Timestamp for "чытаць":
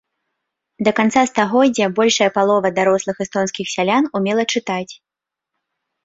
4.55-4.93